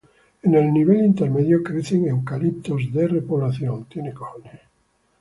En 0.41 0.55
el 0.55 0.73
nivel 0.73 1.05
intermedio 1.05 1.61
crecen 1.61 2.07
eucaliptos 2.07 2.91
de 2.91 3.07
repoblación. 3.07 3.85